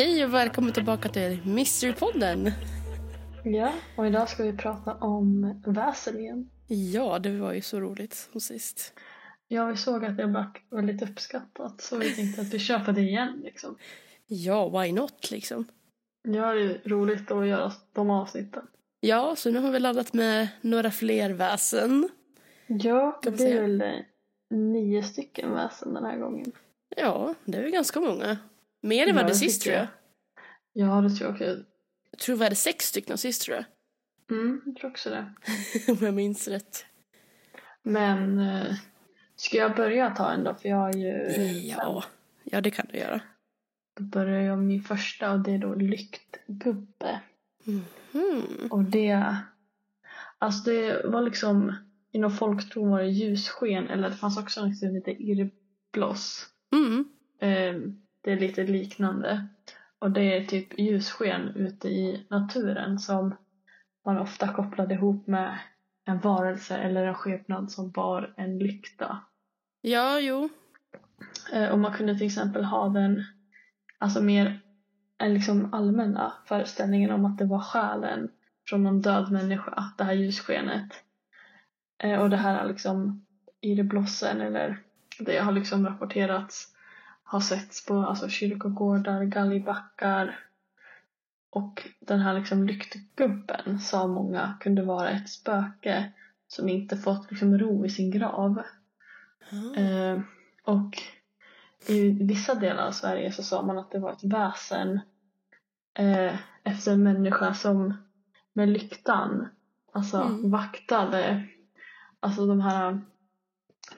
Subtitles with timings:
[0.00, 2.50] Hej och välkommen tillbaka till Mysterypodden.
[3.44, 6.50] Ja, och idag ska vi prata om väsen igen.
[6.66, 8.94] Ja, det var ju så roligt som sist.
[9.48, 13.00] Ja, vi såg att det blev väldigt uppskattat så vi tänkte att vi på det
[13.00, 13.76] igen liksom.
[14.26, 15.64] Ja, why not liksom?
[16.22, 18.66] Ja, det är roligt att göra de avsnitten.
[19.00, 22.08] Ja, så nu har vi laddat med några fler väsen.
[22.66, 23.84] Ja, det blir väl
[24.50, 26.52] nio stycken väsen den här gången.
[26.96, 28.38] Ja, det är väl ganska många.
[28.80, 29.86] Mer än vad det det sist tror jag.
[30.72, 31.64] Ja, det tror jag också.
[32.10, 33.64] Jag tror vi hade sex stycken sist tror jag.
[34.38, 35.34] Mm, jag tror också det.
[35.92, 36.84] Om jag minns rätt.
[37.82, 38.74] Men eh,
[39.36, 40.54] ska jag börja ta en då?
[40.54, 41.12] För jag har ju...
[41.68, 42.04] Ja,
[42.44, 43.20] ja det kan du göra.
[43.96, 47.20] Då börjar jag med min första och det är då lyktgubbe.
[47.66, 48.68] Mm.
[48.70, 49.36] Och det...
[50.38, 51.74] Alltså det var liksom...
[52.12, 56.46] Inom folktron var det ljussken eller det fanns också något som heter irrbloss.
[56.72, 57.08] Mm.
[57.40, 59.46] Eh, det är lite liknande.
[59.98, 63.34] Och det är typ ljussken ute i naturen som
[64.04, 65.58] man ofta kopplade ihop med
[66.04, 69.20] en varelse eller en skepnad som bar en lykta.
[69.80, 70.48] Ja, jo.
[71.52, 73.24] Eh, och man kunde till exempel ha den,
[73.98, 74.60] alltså mer
[75.18, 78.30] en liksom allmänna föreställningen om att det var själen
[78.68, 81.04] från någon död människa, det här ljusskenet.
[81.98, 83.26] Eh, och det här liksom
[83.60, 84.78] i det blossen eller
[85.18, 86.68] det har liksom rapporterats
[87.30, 90.38] har setts på alltså kyrkogårdar, galgbackar
[91.50, 96.12] och den här liksom lyktgubben sa många kunde vara ett spöke
[96.48, 98.62] som inte fått liksom ro i sin grav.
[99.50, 99.80] Ah.
[99.80, 100.20] Eh,
[100.64, 100.98] och
[101.86, 105.00] i vissa delar av Sverige så sa man att det var ett väsen
[105.94, 107.94] eh, efter en människa som
[108.52, 109.48] med lyktan
[109.92, 110.50] alltså Mm.
[110.50, 111.46] vaktade
[112.20, 113.00] alltså de här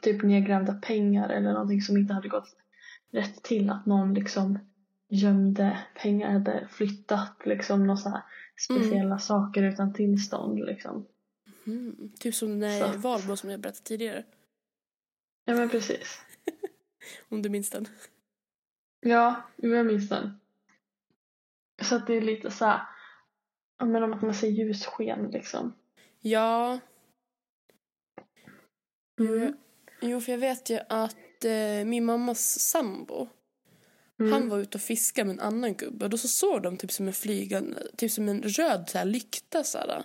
[0.00, 2.56] typ nedgrävda pengar eller någonting som inte hade gått
[3.12, 4.58] rätt till att någon liksom
[5.08, 8.22] gömde pengar hade flyttat liksom några här
[8.64, 11.06] speciella saker utan tillstånd liksom.
[11.66, 12.12] Mm.
[12.18, 12.98] Typ som den där Så.
[12.98, 14.24] Valborg som jag berättade tidigare.
[15.44, 16.20] Ja men precis.
[17.28, 17.86] Om du minns den.
[19.00, 20.40] Ja, jag minns den.
[21.82, 22.80] Så att det är lite så här,
[23.84, 25.74] men om att man ser ljussken liksom.
[26.20, 26.78] Ja.
[29.20, 29.56] Mm.
[30.00, 33.28] Jo, för jag vet ju att eh, min mammas sambo,
[34.20, 34.32] Mm.
[34.32, 36.92] han var ute och fiskade med en annan gubbe och då så såg de typ
[36.92, 40.04] som en flygande, typ som en röd så här, lykta så här,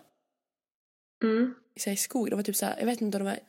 [1.24, 1.53] Mm.
[1.80, 2.30] så här, i skogen.
[2.30, 3.40] Det var typ så här, jag vet inte om det var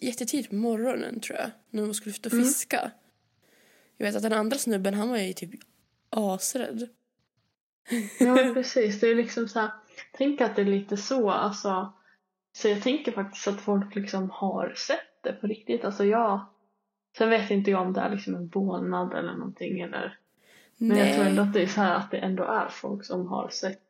[0.00, 2.44] jättetidigt på morgonen tror jag, när de skulle ut och Mm.
[2.44, 2.90] fiska.
[3.96, 5.50] Jag vet att den andra snubben, han var ju typ
[6.10, 6.88] asrädd.
[8.20, 9.70] Ja precis, det är liksom så här,
[10.12, 11.92] tänk att det är lite så alltså.
[12.52, 15.84] Så jag tänker faktiskt att folk liksom har sett det på riktigt.
[15.84, 16.46] Alltså jag,
[17.18, 20.18] sen vet inte jag om det är liksom en vålnad eller någonting eller.
[20.76, 23.26] Men jag tror ändå att det är så här att det ändå är folk som
[23.26, 23.82] har sett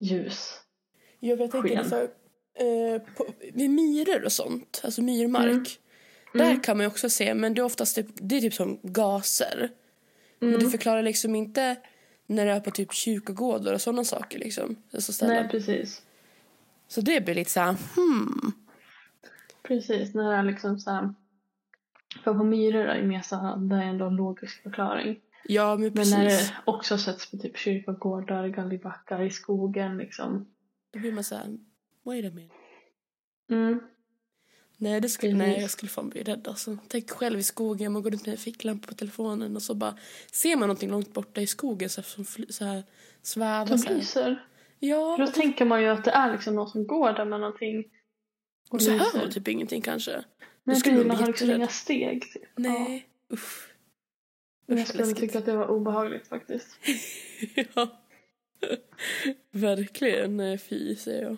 [0.00, 0.60] ljus.
[1.20, 1.84] Jag, jag tänker sken.
[1.84, 2.02] för,
[2.54, 5.50] eh, på, vid myror och sånt, alltså myrmark.
[5.50, 5.64] Mm.
[6.34, 6.60] Där Mm.
[6.60, 9.70] kan man ju också se, men det är oftast typ, det är typ som gaser.
[10.38, 10.60] Men Mm.
[10.64, 11.76] det förklarar liksom inte
[12.26, 14.76] när det är på typ kyrkogårdar och sådana saker liksom.
[14.94, 15.36] Alltså ställen.
[15.36, 16.02] Nej precis.
[16.88, 18.52] Så det blir lite såhär, hmm.
[19.62, 21.14] Precis, när det är liksom så här.
[22.24, 25.20] För på myror är så här, det är ändå en logisk förklaring.
[25.44, 30.46] Ja men Men när det också sätts på typ kyrkogårdar, galgbackar, i skogen liksom.
[30.92, 31.58] Då blir man såhär,
[32.02, 32.54] wait a minute.
[33.50, 33.80] Mm.
[34.76, 36.78] Nej, det skulle, nej jag skulle fan bli rädd alltså.
[36.88, 39.96] Tänk själv i skogen, man går runt med en ficklampa på telefonen och så bara
[40.32, 42.82] ser man någonting långt borta i skogen så här, som så här,
[43.22, 44.46] svävar Som så lyser.
[44.78, 47.40] Ja, För då tänker man ju att det är liksom någon som går där med
[47.40, 47.84] någonting.
[48.70, 49.18] och så hör lyser.
[49.18, 50.24] man typ ingenting kanske.
[50.64, 52.32] Men skulle man man har liksom inga steg.
[52.32, 52.42] Typ.
[52.56, 53.06] Nej.
[53.28, 53.36] Ja.
[54.66, 55.20] Men jag Usch, skulle läskigt.
[55.20, 56.68] tycka att det var obehagligt faktiskt.
[57.74, 58.00] ja.
[59.50, 61.36] Verkligen eh, fy, säger jag.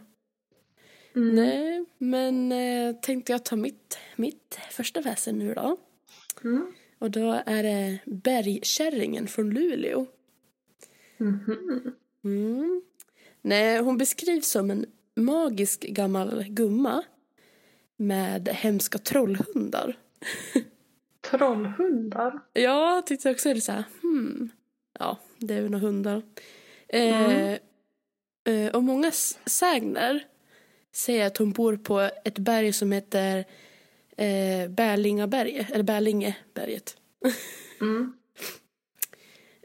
[1.16, 1.34] Mm.
[1.34, 5.76] Nej, men eh, tänkte jag ta mitt, mitt första väsen nu då.
[6.44, 6.72] Mm.
[6.98, 10.06] Och då är det Bergkärringen från Luleå.
[11.16, 11.92] Mhm.
[12.24, 12.82] Mm.
[13.42, 17.02] Nej, hon beskrivs som en magisk gammal gumma
[17.96, 19.96] med hemska trollhundar.
[21.30, 22.40] Trollhundar.
[22.52, 24.50] Ja, jag tyckte också det så här, hmm.
[24.98, 26.22] Ja, det är väl några hundar.
[26.88, 27.58] Eh, Mm.
[28.66, 29.10] eh, och många
[29.46, 30.24] sägner
[30.92, 33.44] säger att hon bor på ett berg som heter
[34.16, 36.96] eh, Bärlingaberget, eller Bärlingeberget.
[37.80, 38.12] Mm.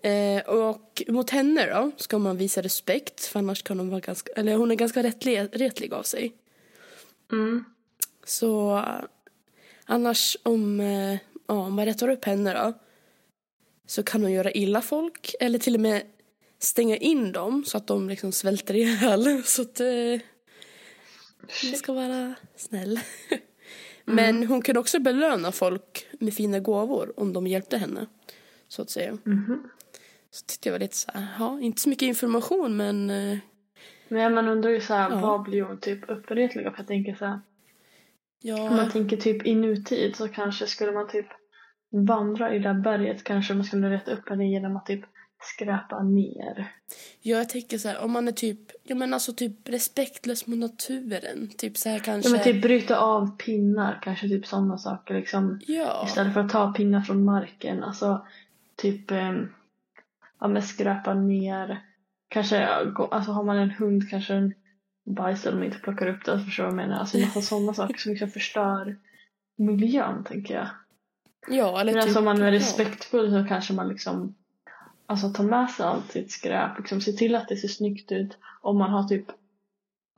[0.03, 4.31] Eh, och mot henne då ska man visa respekt för annars kan hon vara ganska,
[4.31, 6.33] eller hon är ganska rättlig, retlig av sig.
[7.31, 7.63] Mm.
[8.29, 8.83] Så
[9.85, 11.13] annars om, eh,
[11.47, 12.73] ja, om man rättar upp henne då
[13.85, 16.01] så kan hon göra illa folk eller till och med
[16.59, 19.43] stänga in dem så att de liksom svälter ihjäl.
[19.45, 20.19] Så att eh,
[21.75, 22.99] ska vara snäll.
[24.05, 28.05] Men hon kunde också belöna folk med fina gåvor om de hjälpte henne.
[28.67, 29.17] Så att säga.
[29.23, 29.69] Mhm.
[30.31, 33.37] Så tyckte jag var lite så här, ja, inte så mycket information men eh,
[34.07, 35.19] Men man undrar ju så här, Ja.
[35.21, 36.71] vad blir hon typ uppretlig av?
[36.71, 37.39] För jag tänker så här,
[38.43, 41.27] om ja, man tänker typ i nutid så kanske skulle man typ
[41.91, 45.01] vandra i det där berget kanske man skulle reta upp henne genom att typ
[45.41, 46.71] skräpa ner.
[47.21, 50.57] ja, jag tänker så här, om man är typ, ja men alltså typ respektlös mot
[50.57, 51.49] naturen.
[51.57, 52.29] Typ så här kanske.
[52.29, 55.59] Ja men typ bryta av pinnar, kanske typ sådana saker liksom.
[55.67, 57.83] Ja, Istället för att ta pinnar från marken.
[57.83, 58.25] Alltså
[58.75, 59.49] typ ehm,
[60.39, 61.81] ja, men skräpa ner.
[62.27, 64.53] Kanske, alltså har man en hund kanske den
[65.05, 66.39] bajsar om man inte plockar upp det.
[66.39, 66.99] Förstår du vad jag menar?
[66.99, 68.97] Alltså en massa sådana saker som liksom förstör
[69.55, 70.67] miljön tänker jag.
[71.47, 72.03] ja eller Men typ.
[72.03, 74.35] alltså om man är respektfull så kanske man liksom
[75.05, 76.77] alltså tar med sig allt sitt skräp.
[76.77, 78.37] Liksom, se till att det ser snyggt ut.
[78.61, 79.25] Om man har typ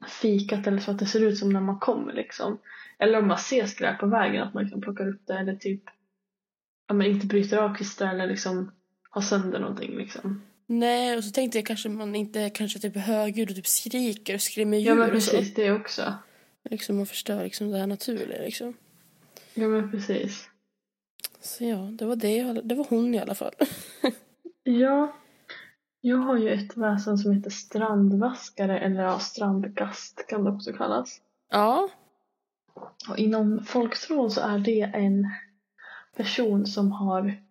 [0.08, 2.58] fikat eller så att det ser ut som när man kommer liksom.
[2.98, 5.84] Eller om man ser skräp på vägen att man liksom plockar upp det eller typ
[6.88, 8.72] ja, men inte bryter av kvistar eller liksom
[9.10, 10.42] har sönder någonting liksom.
[10.72, 14.36] Nej, och så tänkte jag kanske man inte kanske typ är högljudd och typ skriker
[14.36, 16.14] och skrämmer djur Ja men precis, det också.
[16.70, 18.74] Liksom man förstör liksom det här naturliga liksom.
[19.54, 20.50] Ja men precis.
[21.42, 22.62] Så ja, det var det.
[22.64, 23.54] Det var hon i alla fall.
[24.64, 25.16] Ja,
[26.02, 31.22] jag har ju ett väsen som heter strandvaskare eller ja, strandgast kan det också kallas.
[31.50, 31.90] Ja.
[33.10, 35.30] Och inom folktron så är det en
[36.16, 37.42] person som har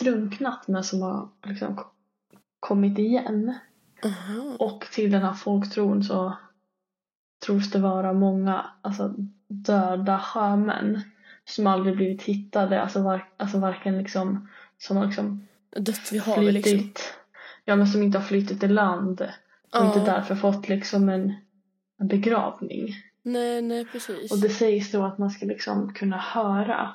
[0.00, 1.80] drunknat men som har liksom
[2.70, 3.54] kommit igen.
[4.04, 4.56] Aha.
[4.58, 6.36] Och till den här folktron så
[7.46, 9.14] tros det vara många alltså,
[9.48, 11.00] döda sjömän
[11.44, 15.46] som aldrig blivit hittade, alltså, var, alltså varken liksom som har liksom
[15.76, 16.92] Dött vid havet liksom.
[17.64, 19.28] ja men som inte har flyttit i land
[19.72, 21.34] och inte därför fått liksom en,
[21.98, 22.94] en begravning.
[23.22, 24.32] Nej, nej precis.
[24.32, 26.94] Och det sägs då att man ska liksom kunna höra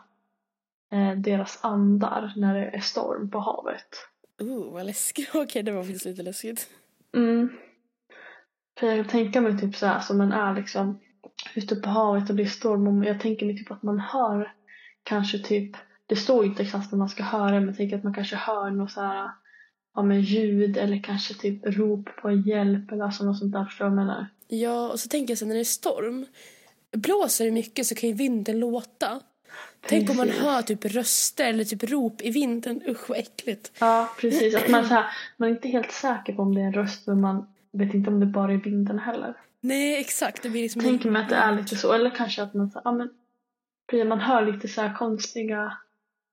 [0.91, 4.07] eh, deras andar när det är storm på havet.
[4.39, 5.29] Oh, vad läskigt.
[5.33, 6.69] Okej, det var faktiskt lite läskigt.
[7.15, 7.49] Mm.
[8.79, 10.99] För jag kan tänka mig typ så här som man är liksom
[11.55, 14.53] ute på havet och det är storm och jag tänker mig typ att man hör
[15.03, 18.13] kanske typ, det står inte exakt vad man ska höra men jag tänker att man
[18.13, 19.31] kanske hör något så här
[19.95, 23.85] ja men ljud eller kanske typ rop på hjälp eller alltså något sånt där förstår
[23.85, 24.27] du menar?
[24.47, 26.25] Ja, och så tänker jag så när det är storm.
[26.91, 29.21] Blåser det mycket så kan ju vinden låta.
[29.89, 32.81] Tänk om man hör typ röster eller typ rop i vinden.
[32.87, 33.71] Usch vad äckligt.
[33.79, 35.05] Ja precis, att man, så här,
[35.37, 38.09] man är inte helt säker på om det är en röst men man vet inte
[38.09, 39.33] om det bara är vinden heller.
[39.61, 40.43] Nej, exakt.
[40.43, 40.81] Det blir liksom...
[40.81, 41.93] tänker mig att det är lite så.
[41.93, 45.77] Eller kanske att man, så- ja, men, man hör lite så här konstiga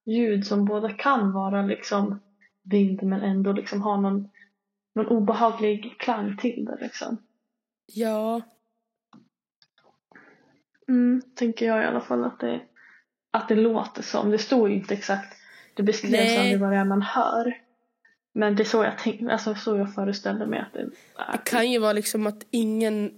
[0.05, 2.21] ljud som båda kan vara liksom
[2.63, 4.29] vind men ändå liksom ha någon,
[4.95, 7.17] någon obehaglig klang till det liksom.
[7.93, 8.41] Ja,
[10.89, 12.61] Mm, tänker jag i alla fall att det,
[13.32, 14.31] att det låter som.
[14.31, 15.36] Det står ju inte exakt,
[15.74, 17.55] det beskrivs aldrig vad det är man hör.
[18.34, 21.32] Men det är så jag tänker, alltså så jag föreställer mig att det är.
[21.32, 23.10] det kan ju vara liksom att ingen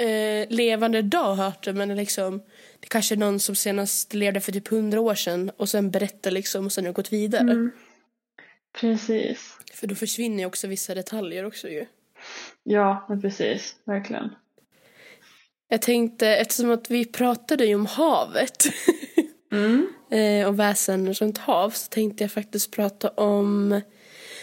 [0.00, 2.42] eh, levande idag har hört det men liksom
[2.80, 6.30] det kanske är någon som senast levde för typ hundra år sedan och sen berättar
[6.30, 7.42] liksom och sen har gått vidare.
[7.42, 7.70] Mm.
[8.80, 9.58] Precis.
[9.74, 11.86] För då försvinner ju också vissa detaljer också ju.
[12.62, 13.76] Ja, men precis.
[13.84, 14.34] Verkligen.
[15.68, 18.64] Jag tänkte, eftersom att vi pratade ju om havet
[19.52, 19.86] Mm.
[20.10, 23.80] eh, och väsen runt hav så tänkte jag faktiskt prata om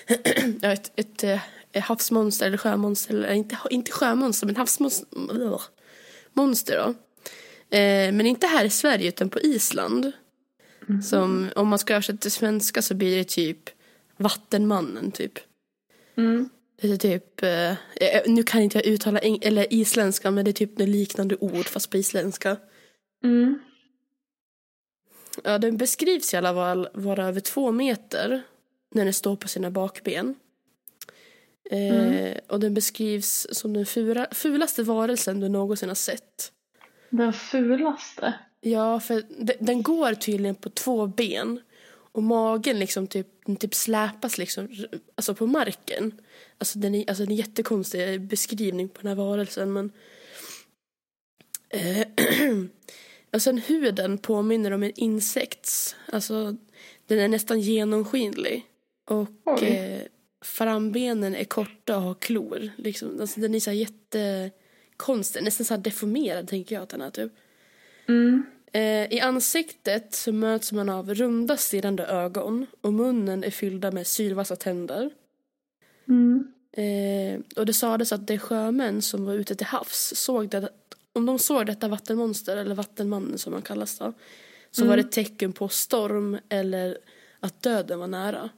[0.62, 5.08] ja, ett, ett, eh, ett havsmonster eller sjömonster, eller inte, inte sjömonster men havsmonster
[6.34, 6.90] monster då.
[7.78, 10.12] Eh, men inte här i Sverige utan på Island.
[11.04, 13.70] Som om man ska översätta till svenska så blir det typ
[14.18, 15.34] Vattenmannen typ.
[16.18, 16.50] Mm.
[16.82, 20.54] Det är typ, eh, eh, nu kan inte jag uttala eller isländska men det är
[20.54, 22.58] typ något liknande ord fast på isländska.
[23.24, 23.60] Mm.
[25.44, 28.42] Ja, den beskrivs i alla fall vara över två meter
[28.92, 30.36] när den står på sina bakben.
[31.72, 36.52] Eh, och den beskrivs som den fula, fulaste varelsen du någonsin har sett.
[37.10, 38.34] Den fulaste?
[38.62, 41.60] Ja, för de, den går tydligen på två ben
[42.12, 43.28] och magen liksom typ,
[43.60, 44.70] typ släpas liksom
[45.16, 46.22] alltså på marken.
[46.58, 49.92] Alltså den är, alltså en jättekonstig beskrivning på den här varelsen men
[51.70, 52.08] eh,
[53.34, 55.96] och sen huden påminner om en insekts.
[56.12, 56.56] Alltså
[57.08, 58.66] den är nästan genomskinlig
[59.06, 60.02] och eh,
[60.42, 62.70] frambenen är korta och har klor.
[62.78, 63.22] Liksom.
[63.22, 67.32] Alltså, den är så här jättekonstig, nästan så deformerad tänker jag att den är typ.
[68.08, 68.44] Mm.
[68.72, 74.08] Eh, I ansiktet så möts man av runda stirrande ögon och munnen är fyllda med
[74.08, 75.10] sylvassa tänder.
[76.08, 76.54] Mm.
[76.72, 80.70] Eh, och det sades att de sjömän som var ute till havs såg det,
[81.20, 84.14] om de såg detta vattenmonster eller vattenmannen som man kallas då,
[84.72, 84.90] så Mm.
[84.90, 86.98] var det ett tecken på storm eller
[87.40, 88.50] att döden var nära.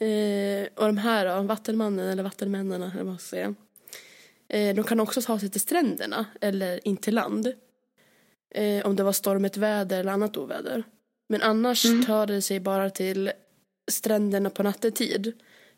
[0.00, 3.54] Eh, och de här då, vattenmannen eller vattenmännen eller vad man ska säga,
[4.48, 7.52] eh, de kan också ta sig till stränderna eller in till land.
[8.54, 10.84] Eh, om det var stormigt väder eller annat oväder.
[11.28, 12.04] Men annars Mm.
[12.04, 13.32] tar det sig bara till
[13.90, 15.32] stränderna på nattetid.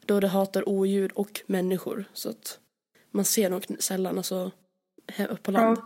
[0.07, 2.05] Då det hatar odjur och människor.
[2.13, 2.59] Så att
[3.11, 4.51] man ser kn- sällan alltså,
[5.31, 5.79] upp på Ja, land.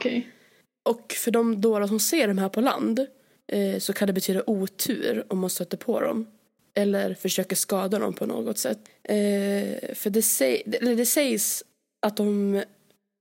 [0.83, 3.07] Och för de då som ser de här på land
[3.47, 6.27] eh, så kan det betyda otur om man stöter på dem.
[6.75, 8.79] Eller försöker skada dem på något sätt.
[9.03, 11.65] Eh, för det, säg, det sägs
[12.01, 12.62] att de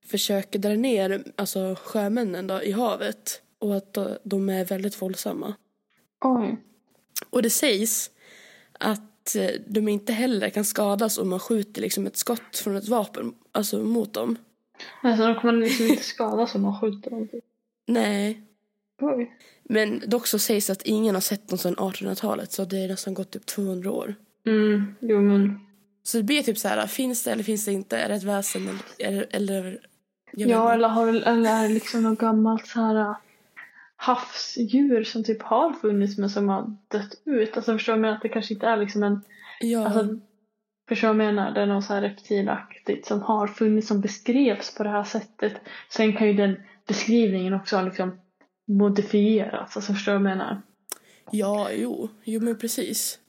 [0.05, 3.41] försöker dra ner alltså sjömännen då, i havet.
[3.59, 5.53] Och att de- är väldigt våldsamma.
[6.25, 6.57] Oj.
[7.29, 8.11] Och det sägs
[8.73, 12.87] att eh, de inte heller kan skadas om man skjuter liksom ett skott från ett
[12.87, 14.37] vapen alltså mot dem.
[15.03, 17.29] Alltså de kommer liksom inte skadas om man skjuter dem.
[17.87, 18.41] Nej.
[19.01, 19.31] Oj.
[19.63, 23.13] Men dock så sägs att ingen har sett dem sedan 1800-talet så det är nästan
[23.13, 24.15] gått typ 200 år.
[24.45, 25.59] Mm, jo men.
[26.03, 27.97] Så det blir typ så här, finns det eller finns det inte?
[27.97, 29.27] Är det ett väsen eller...
[29.31, 29.79] eller
[30.33, 33.15] Ja, eller, har, eller är det liksom något gammalt så här äh,
[33.95, 37.57] havsdjur som typ har funnits men som har dött ut.
[37.57, 39.21] Alltså förstår du att det kanske inte är liksom en,
[39.59, 39.85] ja.
[39.85, 40.19] alltså
[40.89, 41.51] förstår du vad jag menar?
[41.51, 45.53] Det är något så här reptilaktigt som har funnits som beskrevs på det här sättet.
[45.89, 46.55] Sen kan ju den
[46.91, 48.19] beskrivningen också ha liksom
[48.67, 49.75] modifierats.
[49.75, 50.61] Alltså förstår du vad jag menar?
[51.31, 52.09] ja, jo.
[52.23, 53.19] Jo, men precis.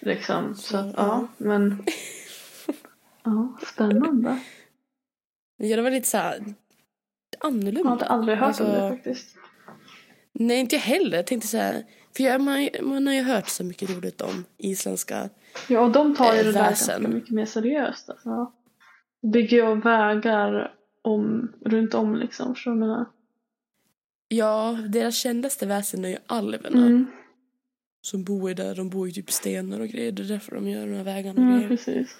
[0.00, 0.54] Liksom.
[0.54, 1.28] Så, att, ja.
[1.36, 1.84] men.
[3.24, 4.38] Ja, spännande.
[5.56, 6.54] Ja, det var lite så här
[7.40, 7.90] annorlunda.
[8.00, 9.36] Jag har aldrig hört Alltså- om det faktiskt.
[10.32, 11.16] Nej, inte jag heller.
[11.16, 11.84] Jag tänkte så här,
[12.16, 15.28] för jag, man, man har ju hört så mycket roligt om isländska.
[15.68, 18.10] Ja, och de tar ju eh, det där ganska mycket mer seriöst.
[18.10, 18.52] Alltså.
[19.32, 22.54] Bygger ju vägar om, runt om liksom.
[22.54, 23.06] Förstår du vad jag menar?
[24.28, 26.86] Ja, deras kändaste väsen är ju alverna.
[26.86, 27.06] Mm,
[28.02, 30.12] Som bor där, de bor ju typ stenar och grejer.
[30.12, 31.68] Det är därför de gör de här vägarna och mm, grejer.
[31.68, 32.16] precis.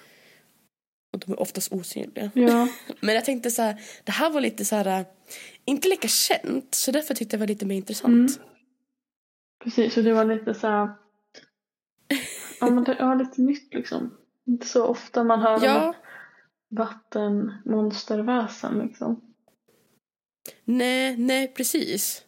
[1.13, 2.31] Och de är oftast osynliga.
[2.35, 2.69] Ja,
[3.01, 5.05] Men jag tänkte så här, det här var lite så här,
[5.65, 6.75] inte lika känt.
[6.75, 8.39] Så därför tyckte jag det var lite mer intressant.
[8.39, 8.49] Mm.
[9.65, 9.97] precis.
[9.97, 10.89] Och det var lite så här.
[12.61, 14.17] Ja, men det var lite nytt liksom.
[14.47, 15.95] Inte så ofta man hör Ja,
[16.71, 19.21] vattenmonsterväsen liksom.
[20.65, 22.25] nej, nej precis.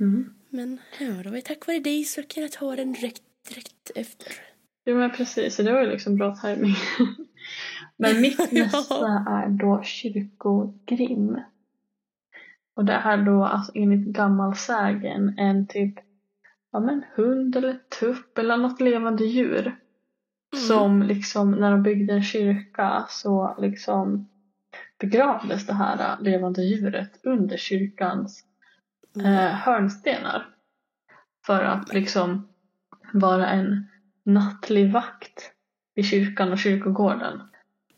[0.00, 0.34] Mm.
[0.50, 3.90] Men ja, det var ju tack vare dig så kan jag ta den direkt, direkt
[3.94, 4.32] efter.
[4.84, 6.74] Jo men precis, så det var ju liksom bra timing.
[7.96, 8.46] men mitt Ja.
[8.64, 11.40] nästa är då kyrkogrim.
[12.74, 15.94] Och det är då alltså enligt gammalsägen en typ
[16.72, 19.76] ja men hund eller tupp eller något levande djur.
[20.52, 20.64] Mm.
[20.66, 24.28] Som liksom när de byggde en kyrka så liksom
[25.00, 28.44] begravdes det här levande djuret under kyrkans
[29.16, 29.26] Mm.
[29.32, 30.48] eh, hörnstenar.
[31.46, 32.48] För att liksom
[33.12, 33.86] vara en
[34.24, 35.50] nattlig vakt
[35.94, 37.40] vid kyrkan och kyrkogården.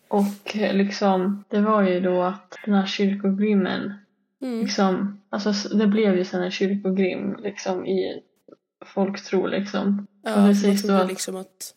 [0.08, 3.94] Och eh, liksom, det var ju då att den här kyrkogrimmen,
[4.42, 4.61] Mm.
[4.61, 8.23] liksom, alltså det blev ju sen en kyrkogrim liksom i
[8.84, 10.06] folktro liksom.
[10.23, 11.75] Ja, och det sägs då att- liksom att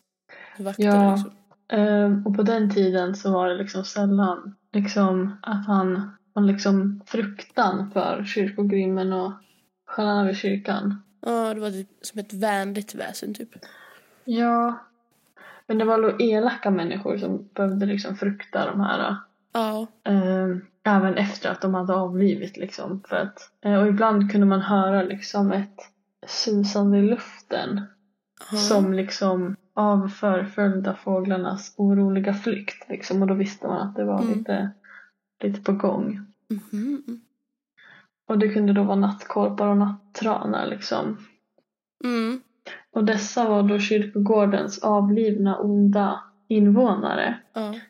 [0.64, 1.14] vakter Ja.
[1.14, 1.30] liksom.
[1.68, 7.00] Ehm, och på den tiden så var det liksom sällan liksom att han, han liksom
[7.06, 9.32] fruktan för kyrkogrimmen och
[9.86, 11.02] själarna vid kyrkan.
[11.20, 13.48] Ja, det var typ som ett vänligt väsen typ.
[14.24, 14.78] Ja.
[15.66, 19.16] Men det var då elaka människor som behövde liksom frukta de här.
[19.52, 19.86] Ja.
[20.04, 20.56] Eh,
[20.96, 23.02] även efter att de hade avlivit liksom.
[23.08, 25.76] För att, eh, och ibland kunde man höra liksom ett
[26.26, 27.80] susande i luften.
[28.52, 28.58] ja.
[28.58, 33.22] Som liksom av förföljda fåglarnas oroliga flykt liksom.
[33.22, 34.38] Och då visste man att det var Mm.
[34.38, 34.70] lite,
[35.42, 36.20] lite på gång.
[36.48, 37.20] Mhm.
[38.28, 41.18] Och det kunde då vara nattkorpar och nattranar liksom.
[42.04, 42.40] Mm.
[42.92, 47.38] Och dessa var då kyrkogårdens avlivna onda invånare.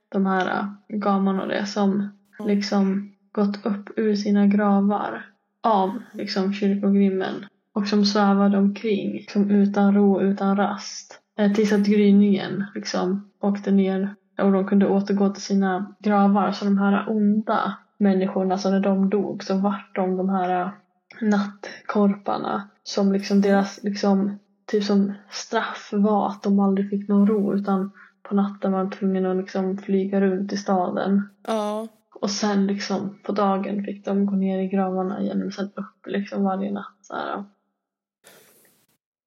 [0.08, 5.26] De här äh, gaman och det som liksom gått upp ur sina gravar
[5.62, 7.46] av liksom kyrkogrimmen.
[7.72, 11.20] Och som svävade omkring liksom utan ro, utan rast.
[11.38, 16.52] Eh, tills att gryningen liksom åkte ner och de kunde återgå till sina gravar.
[16.52, 20.70] Så de här onda människorna, så när de dog så vart de de här äh,
[21.20, 22.68] nattkorparna.
[22.82, 27.90] Som liksom deras liksom typ som straff var att de aldrig fick någon ro utan
[28.22, 31.28] på natten var de tvungna att liksom flyga runt i staden.
[31.46, 31.88] Ja.
[32.20, 36.06] Och sen liksom på dagen fick de gå ner i gravarna igen och sen upp
[36.06, 36.98] liksom varje natt.
[37.02, 37.44] Så här.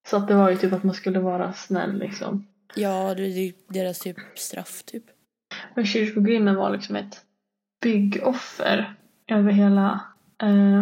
[0.06, 2.46] Så att det var ju typ att man skulle vara snäll liksom.
[2.74, 5.04] Ja, det är deras typ straff typ.
[5.74, 7.20] Men kyrkogrinden var liksom ett
[7.82, 8.94] byggoffer
[9.28, 10.00] över hela,
[10.42, 10.80] eh,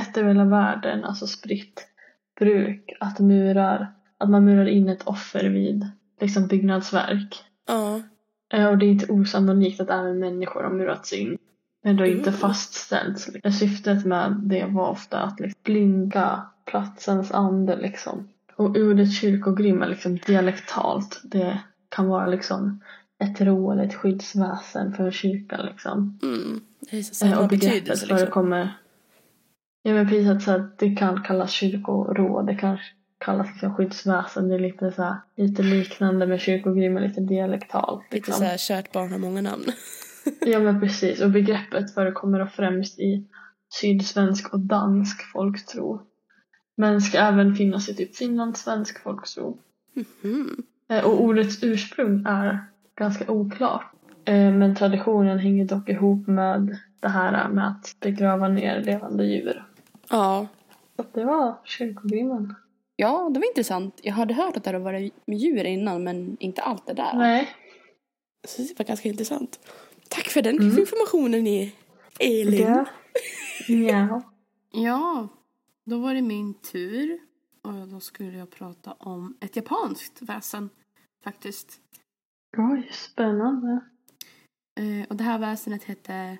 [0.00, 1.86] ett över hela världen, alltså spritt
[2.38, 5.86] bruk att murar, att man murar in ett offer vid
[6.20, 7.44] liksom byggnadsverk.
[7.68, 8.00] Ja.
[8.54, 11.38] Eh, och det är inte osannolikt att även människor har murats in.
[11.84, 12.40] Men det har inte Mm.
[12.40, 13.30] fastställts.
[13.60, 18.28] Syftet med det var ofta att liksom blinda platsens ande liksom.
[18.62, 21.20] Och ordet kyrkogrim är liksom dialektalt.
[21.24, 22.80] Det kan vara liksom
[23.24, 26.18] ett eller ett skyddsväsen för kyrkan liksom.
[26.22, 26.60] Mm.
[26.90, 28.18] Det är så Eh, samma och begreppet betydelse liksom.
[28.18, 28.72] förekommer
[29.82, 32.78] Ja men precis att så här, det kan kallas kyrkoråd, det kan
[33.24, 38.02] kallas liksom skyddsväsen, det är lite så här, lite liknande med kyrkogrim och lite dialektalt.
[38.02, 38.34] Lite Liksom.
[38.34, 39.64] så här, kärt barn har många namn.
[40.40, 43.26] Ja men precis, och begreppet förekommer då främst i
[43.80, 46.00] sydsvensk och dansk folktro.
[46.76, 49.58] Men ska även finnas i typ finlandssvensk folktro.
[50.22, 50.62] Mhm.
[50.88, 52.58] Eh, Och ordets ursprung är
[52.94, 53.84] ganska oklart.
[54.24, 59.64] Eh, Men traditionen hänger dock ihop med det här med att begrava ner levande djur.
[60.10, 60.46] Ja.
[60.96, 62.54] Så det var kyrkogrimmen.
[62.96, 64.00] Ja, det var intressant.
[64.02, 67.12] Jag hade hört att det hade varit med djur innan, men inte allt det där.
[67.14, 67.48] Nej.
[68.48, 69.58] Så det var ganska intressant.
[70.08, 70.78] Tack för den Mm.
[70.78, 71.70] informationen
[72.20, 72.66] Elin.
[72.68, 72.84] Ja.
[73.68, 74.22] ja.
[74.72, 75.28] Ja,
[75.84, 77.18] då var det min tur.
[77.62, 80.70] Och då skulle jag prata om ett japanskt väsen,
[81.24, 81.80] faktiskt.
[82.56, 83.80] Oj, spännande.
[84.80, 86.38] Eh, och det här väsenet hette,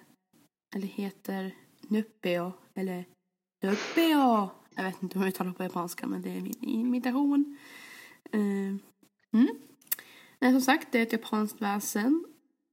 [0.76, 1.54] eller heter
[1.88, 3.04] Nuppeo, eller
[3.62, 4.50] Nuppeo.
[4.76, 7.58] Jag vet inte hur man uttalar på japanska, men det är min imitation.
[8.32, 8.40] Eh,
[9.32, 9.48] mm.
[10.40, 12.24] Men som sagt, det är ett japanskt väsen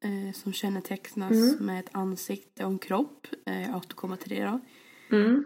[0.03, 1.65] eh, som kännetecknas Mm.
[1.65, 3.27] med ett ansikte och en kropp.
[3.45, 4.59] Eh, jag återkommer till det då.
[5.17, 5.45] Mm.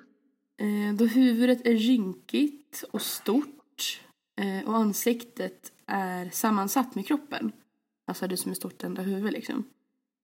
[0.58, 4.02] Eh, då huvudet är rynkigt och stort
[4.42, 7.52] eh, och ansiktet är sammansatt med kroppen.
[8.08, 9.64] Alltså det som är stort enda huvud liksom.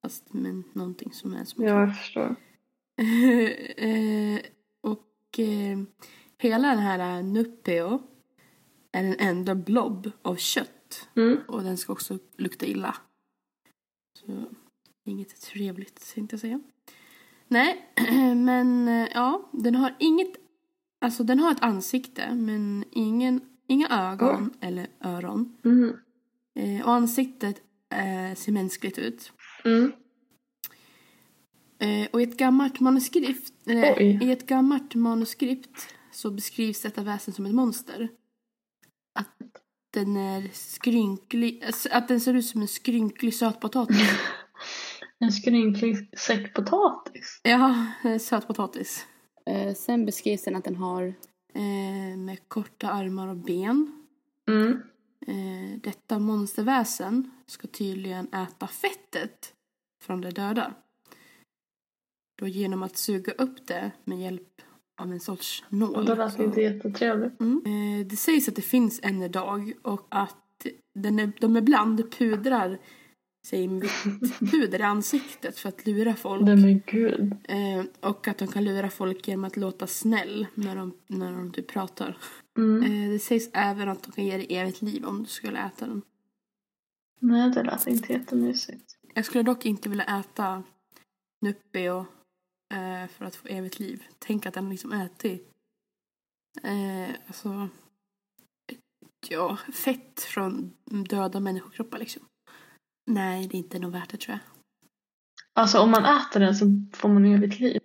[0.02, 2.36] Fast med någonting som är som Ja, jag förstår.
[3.78, 4.39] eh,
[4.82, 5.39] och
[6.38, 8.02] hela den här Nuppeo
[8.92, 11.10] är en enda blob av kött.
[11.15, 11.39] Mm.
[11.48, 12.96] Och den ska också lukta illa.
[14.13, 14.46] Så
[15.06, 16.62] inget trevligt tänkte jag säga.
[17.50, 17.92] Nej,
[18.36, 20.32] men eh, ja, den har inget,
[21.02, 25.58] alltså den har ett ansikte men ingen, inga ögon eller öron.
[25.66, 25.94] Mm.
[26.56, 27.62] Eh, och ansiktet
[27.94, 29.32] eh, ser mänskligt ut.
[29.66, 29.92] Mm.
[31.80, 33.68] Eh, och i ett gammalt manuskript,
[34.22, 38.10] i ett gammalt manuskript så beskrivs detta väsen som ett monster.
[39.16, 39.38] Att
[39.94, 44.10] den är skrynklig, alltså, att den ser ut som en skrynklig sötpotatis.
[45.20, 47.40] En skrynklig säck potatis.
[47.44, 49.06] ja, eh, sötpotatis.
[49.46, 51.04] Eh, sen beskrivs den att den har
[51.54, 54.06] eh, med korta armar och ben.
[54.50, 54.72] Mm.
[55.28, 59.54] Eh, detta monsterväsen ska tydligen äta fettet
[60.04, 60.74] från de döda.
[62.40, 64.62] Då genom att suga upp det med hjälp
[65.02, 66.06] av en sorts nål.
[66.06, 67.40] Det lät inte jättetrevligt.
[67.40, 67.62] Mm.
[67.66, 70.36] Eh, det sägs att det finns än idag och att
[70.96, 72.80] den är, de ibland pudrar
[73.45, 76.41] sig med vitt puder i ansiktet för att lura folk.
[76.41, 77.36] Nej men gud.
[77.43, 81.52] Eh, och att de kan lura folk genom att låta snäll när de, när de
[81.52, 82.17] typ pratar.
[82.58, 82.84] Mm.
[82.84, 85.88] Eh, det sägs även att de kan ge dig evigt liv om du skulle äta
[85.88, 86.02] den.
[87.19, 88.97] Nej, det lät inte jättemysigt.
[89.13, 90.63] Jag skulle dock inte vilja äta
[91.41, 92.06] Nuppeo
[92.73, 94.04] eh, för att få evigt liv.
[94.19, 95.49] Tänk att den liksom ätit
[96.63, 97.69] eh, alltså,
[99.30, 100.73] ja, fett från
[101.10, 102.23] döda människokroppar liksom.
[103.10, 104.39] Nej, det är inte nog värt det tror jag.
[105.54, 107.82] Alltså om man äter den så får man evigt liv.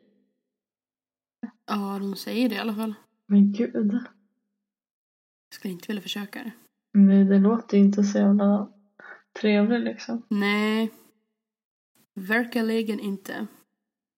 [1.66, 2.94] Ja, de säger det i alla fall.
[3.26, 3.74] Men gud.
[3.94, 6.52] Jag skulle inte vilja försöka det.
[6.92, 8.72] Nej, det låter ju inte så jävla
[9.40, 10.22] trevligt liksom.
[10.28, 10.92] Nej.
[12.14, 13.46] Verkligen inte.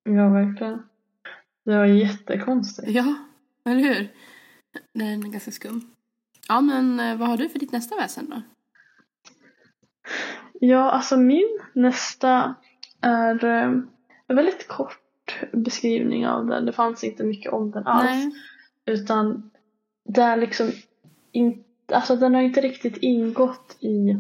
[0.03, 0.83] Ja, verkligen.
[1.64, 2.88] Det var jättekonstigt.
[2.88, 3.14] Ja,
[3.64, 4.12] eller hur?
[4.95, 5.90] Den är ganska skum.
[6.49, 8.42] Ja, men eh, vad har du för ditt nästa väsen då?
[10.61, 12.55] Ja, alltså min nästa
[13.01, 13.62] är eh,
[14.27, 15.01] en väldigt kort
[15.53, 16.66] beskrivning av den.
[16.66, 18.05] Det fanns inte mycket om den alls.
[18.05, 18.31] Nej.
[18.87, 19.51] Utan
[20.05, 20.71] det är liksom
[21.33, 24.16] inte, alltså den har inte riktigt ingått i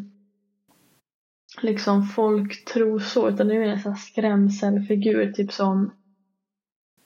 [1.62, 5.90] liksom folktro så utan det är mer en sån här skrämselfigur typ som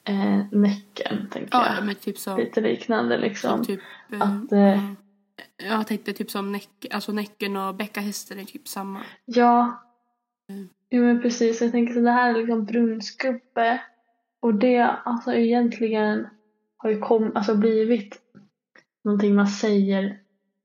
[0.04, 1.86] eh, Näcken tänker Ja, jag.
[1.86, 2.36] men typ så.
[2.36, 3.50] Lite liknande liksom.
[3.50, 3.80] Som typ,
[4.12, 4.80] eh, att, eh, ja.
[5.56, 9.00] Jag tänkte typ som näck, alltså Näcken och Bäckahästen är typ samma.
[9.24, 9.82] Ja.
[10.48, 10.68] Mm.
[10.90, 13.82] Jo men precis, jag tänker så det här är liksom brunskubbe
[14.40, 16.26] och det alltså egentligen
[16.76, 18.20] har ju kom, alltså blivit
[19.04, 20.18] någonting man säger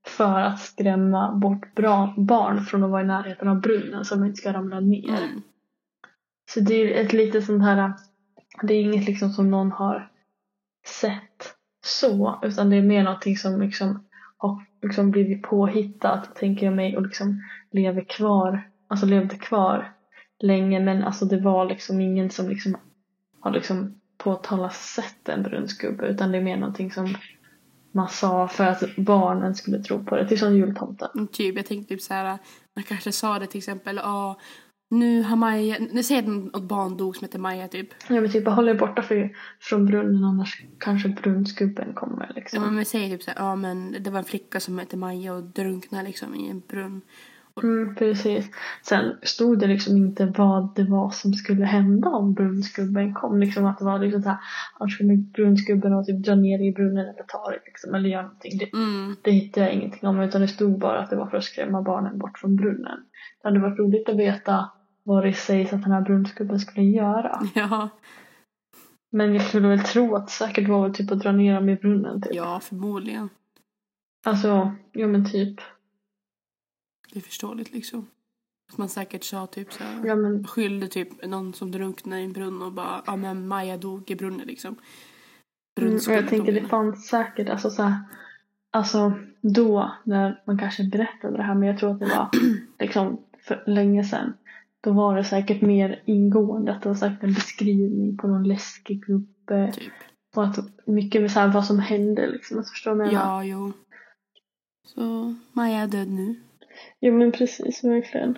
[0.08, 4.26] för att skrämma bort bra barn från att vara i närheten av brunnen så de
[4.26, 5.24] inte ska ramla ner.
[5.24, 5.42] Mm.
[6.52, 7.94] Så det är ett lite sånt här,
[8.62, 10.12] det är inget liksom som någon har
[10.88, 14.06] sett så, utan det är mer någonting som liksom
[14.38, 19.94] har liksom blivit påhittat, tänker jag mig, och liksom lever kvar, alltså levde kvar
[20.40, 22.78] länge, men alltså det var liksom ingen som liksom
[23.40, 27.16] har liksom påtalat sett en brunnsgubbe, utan det är mer någonting som
[27.92, 31.10] man sa för att barnen skulle tro på det, till som jultomten.
[31.16, 32.38] Mm, typ, jag tänkte typ så här,
[32.74, 34.40] man kanske sa det till exempel, ja,
[35.00, 37.90] nu har Maja, nu säger något barn dog som heter Maja typ.
[38.10, 39.30] Ja men typ håll er borta för,
[39.60, 42.64] från brunnen annars kanske brunnsgubben kommer liksom.
[42.64, 44.98] Ja, men vi säger typ så här, ja men det var en flicka som hette
[44.98, 47.02] Maja och drunknade liksom i en brunn.
[47.64, 48.52] Mm, precis.
[48.84, 53.40] Sen stod det liksom inte vad det var som skulle hända om brunnsgubben kom.
[53.40, 57.06] Liksom att det var liksom så här, skulle brunnsgubben och typ dra ner i brunnen
[57.06, 58.58] eller ta det liksom, eller göra någonting.
[58.58, 61.38] Det, Mm, det hittade jag ingenting om utan det stod bara att det var för
[61.38, 63.00] att skrämma barnen bort från brunnen.
[63.42, 64.72] Det hade varit roligt att veta
[65.06, 67.42] vad det sägs att den här brunnsgubben skulle göra.
[67.56, 67.90] ja,
[69.12, 71.76] Men jag skulle väl tro att säkert var väl typ att dra ner dem i
[71.76, 72.36] brunnen typ.
[72.36, 73.30] ja förmodligen.
[74.26, 75.60] Alltså, ja men typ.
[77.14, 78.08] Det är förståeligt liksom.
[78.72, 82.26] Att man säkert sa typ så här, Ja men skyllde typ någon som drunknade i
[82.26, 84.76] en brunn och bara, ja men Maja dog i brunnen liksom.
[85.82, 87.98] Mm, och jag tänker det fanns säkert, alltså så här,
[88.72, 92.30] alltså då när man kanske berättade det här, men jag tror att det var
[92.80, 94.34] liksom för länge sedan.
[94.86, 99.02] Då var det säkert mer ingående, att det var säkert en beskrivning på någon läskig
[99.06, 99.94] gubbe Typ.
[100.36, 103.26] och att mycket med så här, vad som hände liksom, att förstå vad jag menar?
[103.26, 103.74] Ja, jo.
[104.88, 106.36] Så Maja är död nu.
[107.02, 108.38] Jo men precis, verkligen.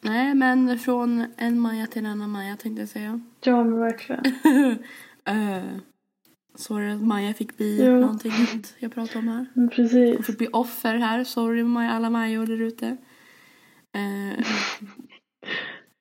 [0.00, 3.20] Nej, men från en Maja till en annan Maja tänkte jag säga.
[3.44, 4.26] Ja men verkligen.
[5.30, 5.78] uh,
[6.54, 7.90] sorry att Maja fick bli Ja.
[7.90, 8.32] någonting
[8.78, 9.46] jag pratar om här.
[9.54, 10.26] Men Hon precis.
[10.26, 11.24] fick bli offer här.
[11.24, 12.96] Sorry Maja, alla Major där ute.
[13.94, 14.44] Eh,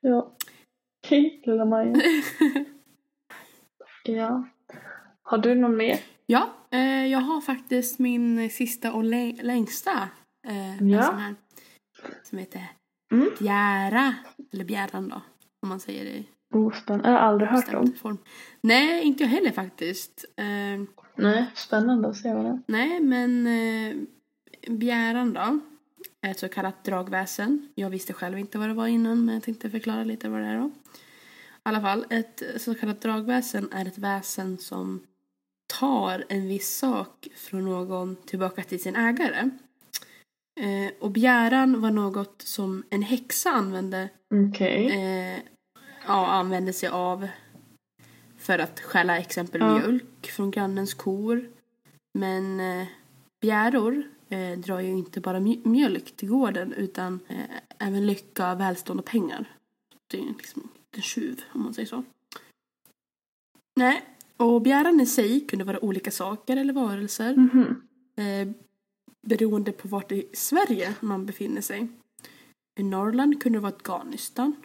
[0.01, 0.31] Ja.
[1.07, 1.95] Hej lilla Maja.
[4.03, 4.43] ja.
[5.23, 5.99] Har du någon mer?
[6.25, 10.09] ja, eh, jag har faktiskt min sista och lä- längsta.
[10.47, 11.01] Eh, Ja.
[11.03, 11.35] sån här.
[12.23, 12.67] Som heter
[13.13, 13.29] Mm.
[13.39, 14.15] Bjära.
[14.53, 15.21] Eller Bjäran då.
[15.61, 17.09] Om man säger det i Oh, spännande.
[17.09, 17.93] Jag har aldrig hört om.
[17.93, 18.17] form.
[18.61, 20.25] Nej, inte jag heller faktiskt.
[20.37, 20.83] Eh,
[21.15, 22.61] Nej, spännande att se vad det är.
[22.67, 23.95] Nej, men eh,
[24.77, 25.59] bjäran då
[26.27, 27.69] ett så kallat dragväsen.
[27.75, 30.47] Jag visste själv inte vad det var innan, men jag tänkte förklara lite vad det
[30.47, 30.67] är då.
[30.67, 30.69] I
[31.63, 35.03] alla fall, ett så kallat dragväsen är ett väsen som
[35.79, 39.49] tar en viss sak från någon tillbaka till sin ägare.
[40.61, 44.09] Eh, och bjäran var något som en häxa använde
[44.49, 44.85] Okej.
[44.87, 45.39] eh,
[46.07, 47.27] ja, använde sig av
[48.37, 49.73] för att stjäla exempel Ja.
[49.77, 51.49] mjölk från grannens kor.
[52.19, 52.87] Men eh,
[53.41, 57.37] bjäror eh, drar ju inte bara mj- mjölk till gården utan eh,
[57.77, 59.45] även lycka, välstånd och pengar.
[60.07, 62.03] Det är liksom en tjuv om man säger så.
[63.75, 64.03] Nej,
[64.37, 67.81] och bjäran i sig kunde vara olika saker eller varelser Mhm.
[68.15, 68.47] eh,
[69.27, 71.87] beroende på vart i Sverige man befinner sig.
[72.79, 74.55] I Norrland kunde det vara ett garnnystan.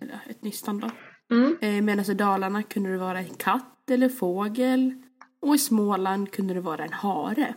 [0.00, 0.90] Eller ett nystan då.
[1.34, 1.56] Mm.
[1.60, 5.02] Eh, Medan i Dalarna kunde det vara en katt eller fågel.
[5.40, 7.54] Och i Småland kunde det vara en hare.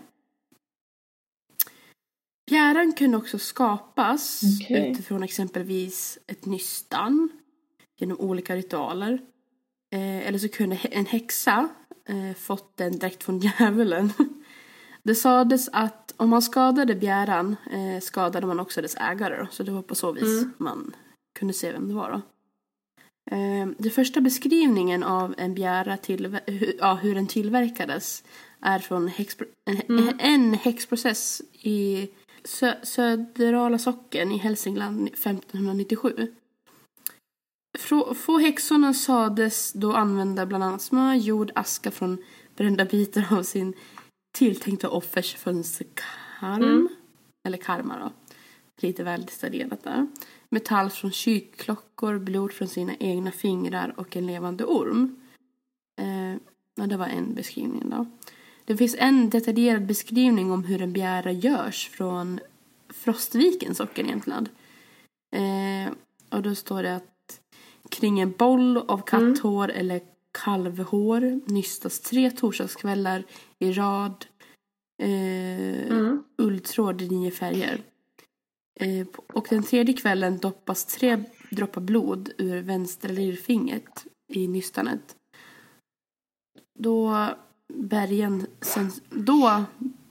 [2.49, 4.91] Bjäran kunde också skapas Okej.
[4.91, 7.29] utifrån exempelvis ett nystan
[7.99, 9.21] genom olika ritualer.
[9.93, 11.69] Eh, eller så kunde en häxa
[12.09, 14.13] eh, fått den direkt från djävulen.
[15.03, 19.38] Det sades att om man skadade bjäran eh, skadade man också dess ägare.
[19.38, 20.53] Då, så det var på så vis Mm.
[20.57, 20.95] man
[21.39, 22.12] kunde se vem det var.
[22.12, 22.21] Då.
[23.35, 26.38] Eh, den första beskrivningen av en bjära, till,
[26.79, 28.23] ja, hur den tillverkades
[28.62, 30.15] är från häxpro, en, Mm.
[30.19, 32.09] en häxprocess i
[32.43, 36.34] Sö, Söderala socken i Hälsingland 1597.
[37.80, 42.17] Frå- Få häxorna sades då använda bland annat smör, jord, aska från
[42.56, 43.73] brända bitar av sin
[44.32, 46.63] tilltänkta offers fönsterkarm.
[46.63, 46.88] Mm.
[47.47, 48.12] Eller karma då.
[48.82, 50.08] Lite väl detaljerat där.
[50.49, 55.15] Metall från kyrkklockor, blod från sina egna fingrar och en levande orm.
[56.02, 56.34] Eh,
[56.75, 58.06] ja, det var en beskrivning då.
[58.69, 62.39] Det finns en detaljerad beskrivning om hur en bjära görs från
[62.89, 64.49] Frostvikens socken i Jämtland.
[65.36, 65.93] Eh,
[66.29, 67.41] och då står det att
[67.89, 70.01] kring en boll av katthår eller
[70.32, 73.23] kalvhår nystas tre torsdagskvällar
[73.60, 74.25] i rad
[75.03, 76.23] eh, Mm.
[76.38, 77.82] ulltråd i nio färger.
[78.79, 85.15] Eh, och den tredje kvällen doppas tre droppar blod ur vänstra lillfingret i nystanet.
[86.79, 87.27] Då
[87.73, 89.63] bergen sen, då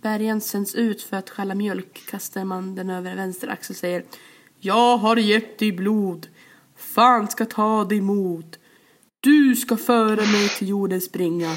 [0.02, 4.04] bärgaren sänds ut för att stjäla mjölk kastar man den över vänster axel och säger
[4.60, 6.28] Jag har gett dig blod.
[6.76, 8.58] Fan ska ta dig emot.
[9.20, 11.50] Du ska föra mig till jorden springa.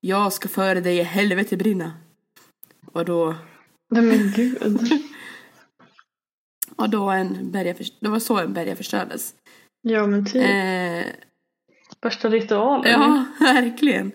[0.00, 1.92] Jag ska föra dig i helvete brinna.
[2.92, 3.34] Och då,
[3.90, 4.58] Nej men gud.
[6.76, 9.34] och då en berga, det var så en berga förstördes.
[9.82, 10.36] Ja men typ.
[10.44, 11.12] Eh,
[12.02, 12.92] Värsta ritualen.
[12.92, 14.12] Ja, verkligen.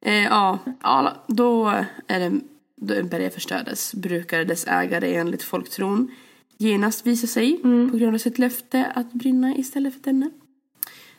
[0.00, 1.68] Eh, ja, alla, då
[2.06, 2.40] är det
[2.76, 6.10] då berg förstördes brukade dess ägare enligt folktron
[6.58, 7.90] genast visa sig Mm.
[7.90, 10.30] på grund av sitt löfte att brinna istället för denne.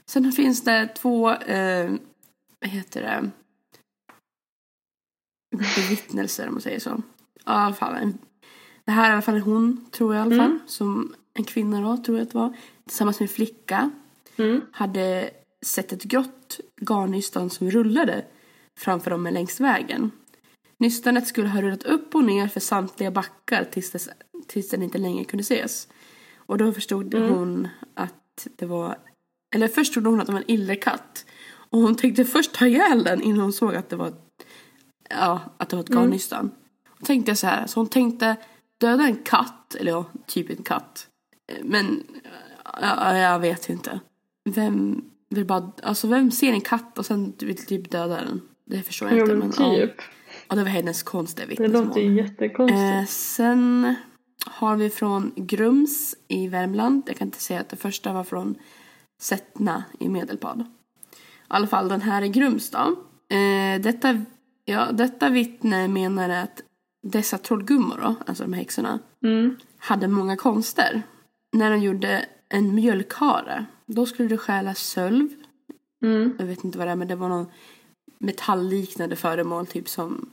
[0.05, 1.91] Sen finns det två, eh,
[2.59, 3.29] vad heter det,
[5.57, 7.01] bevittnelser om man säger så.
[7.45, 8.17] Ja, i alla fall en,
[8.85, 10.59] det här är i alla fall hon, tror jag i alla fall, Mm.
[10.67, 12.53] som en kvinna då, tror jag att det var,
[12.87, 13.91] tillsammans med en flicka
[14.37, 14.61] Mm.
[14.71, 15.29] hade
[15.65, 18.25] sett ett grått garnnystan som rullade
[18.81, 20.11] framför dem längs vägen.
[20.77, 24.09] Nystanet skulle ha rullat upp och ner för samtliga backar tills, dess,
[24.47, 25.87] tills den inte längre kunde ses.
[26.35, 27.29] Och då förstod Mm.
[27.33, 28.97] hon att det var,
[29.55, 31.25] eller först trodde hon att det var en illerkatt.
[31.53, 34.13] Och hon tänkte först ta ihjäl den innan hon såg att det var,
[35.09, 36.01] ja, att det var ett Mm.
[36.03, 36.51] garnnystan.
[36.99, 38.35] Då tänkte jag så här, så hon tänkte
[38.77, 41.07] döda en katt, eller ja, typ en katt.
[41.61, 42.03] Men
[42.81, 43.99] ja, jag vet inte.
[44.49, 48.41] Vem vill bara, alltså vem ser en katt och sen vill typ döda den?
[48.65, 49.35] Det förstår jag Jo inte.
[49.35, 49.75] men ja.
[49.87, 49.95] typ.
[50.47, 51.85] Och det var hennes konstiga Det vittnesmål.
[51.87, 52.79] låter ju jättekonstigt.
[52.81, 53.95] Eh, sen
[54.45, 57.03] har vi från Grums i Värmland.
[57.07, 58.55] Jag kan inte säga att det första var från
[59.21, 60.59] Sättna i Medelpad.
[60.61, 60.65] I
[61.47, 62.77] alla fall den här i Grums då.
[63.35, 64.21] Eh, detta,
[64.65, 66.61] ja, detta vittne menar att
[67.03, 69.55] dessa trollgummor då, alltså de här häxorna, Mm.
[69.77, 71.01] hade många konster.
[71.53, 75.27] När de gjorde en mjölkhare, då skulle det stjäla sölv.
[76.03, 76.35] Mm.
[76.39, 77.45] Jag vet inte vad det är, men det var någon
[78.21, 80.29] metallliknande föremål, typ som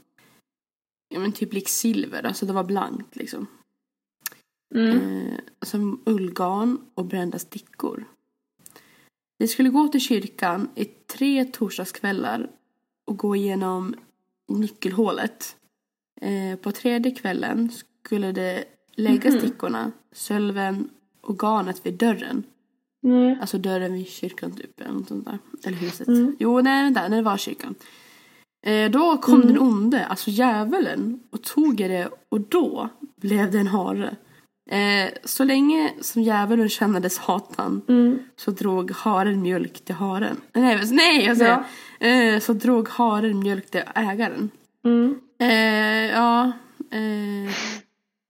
[1.08, 3.46] ja, men typ lik silver, alltså det var blankt liksom.
[4.74, 4.98] Mm.
[4.98, 8.04] Eh, som ullgarn och brända stickor.
[9.38, 12.50] Vi skulle gå till kyrkan i tre torsdagskvällar
[13.06, 13.94] och gå igenom
[14.48, 15.56] nyckelhålet.
[16.20, 17.70] Eh, på tredje kvällen
[18.04, 19.38] skulle det lägga Mhm.
[19.40, 22.42] stickorna, sölven och garnet vid dörren.
[23.02, 23.38] Nej.
[23.40, 25.38] Alltså dörren vid kyrkan typ, eller något sånt där.
[25.64, 26.08] Eller huset.
[26.08, 26.36] Mm.
[26.38, 27.74] Jo, nej, vänta, nej, det var kyrkan.
[28.66, 29.46] Eh, då kom Mm.
[29.48, 34.16] den onde, alltså djävulen, och tog det och då blev det en hare.
[34.70, 38.18] Eh, så länge som djävulen kände Satan Mm.
[38.36, 40.36] så drog haren mjölk till haren.
[40.52, 41.64] Nej, nej jag säger.
[42.34, 44.50] Eh, så drog haren mjölk till ägaren.
[44.84, 45.20] Mm.
[45.40, 46.52] Eh, ja,
[46.90, 47.54] eh,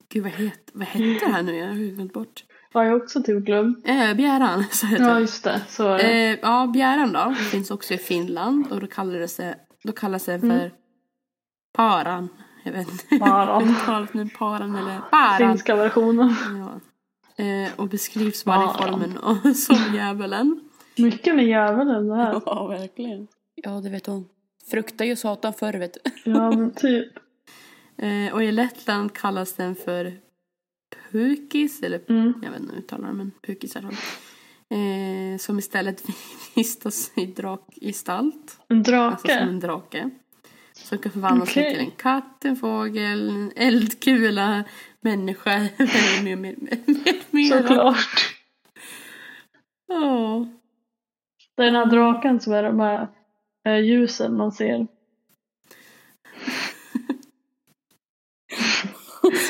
[0.08, 1.56] gud vad, het, vad hette det här nu?
[1.56, 2.44] Jag har glömt bort.
[2.74, 3.88] Har jag också typ glömt.
[3.88, 6.30] Eh, Bjäran, så heter Ja just det, så var det.
[6.30, 7.34] Eh, ja, bjäran då.
[7.34, 9.54] Finns också i Finland och då kallas det,
[9.84, 10.70] då kallas det för Mm.
[11.76, 12.28] paran.
[12.62, 13.18] Jag vet inte.
[13.18, 13.74] Paran.
[14.12, 15.38] Nu paran eller paran.
[15.38, 16.34] Finska versionen.
[16.58, 16.80] Ja.
[17.44, 20.60] Eh, och beskrivs vara i formen och, som djävulen.
[20.96, 22.40] Mycket med djävulen det här.
[22.46, 23.28] Ja, verkligen.
[23.54, 24.28] Ja, det vet hon.
[24.70, 26.30] Fruktar ju Satan förr vet du.
[26.30, 27.12] Ja men typ.
[27.98, 30.12] Eh, och i Lettland kallas den för
[31.12, 32.32] pukis eller Mm.
[32.42, 33.88] jag vet inte hur uttalar det, men pukis i alla.
[34.70, 36.02] Eh, som istället
[36.56, 38.58] vistas i drakgestalt.
[38.68, 39.32] En Alltså som drake.
[39.38, 40.10] en drake.
[40.72, 41.74] Som kan förvandla sig Okej.
[41.74, 44.64] till en katt, en fågel, en eldkula,
[45.00, 47.58] människa med mer, mer, mer, mer.
[47.58, 48.34] Såklart.
[49.86, 50.46] Ja.
[51.56, 53.08] Är den här draken som är de här
[53.66, 54.86] eh, ljusen man ser.